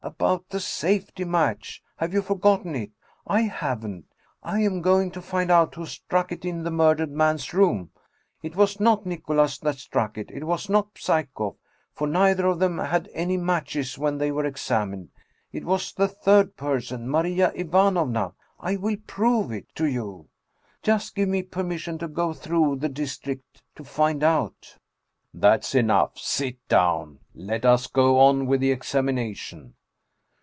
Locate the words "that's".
25.33-25.75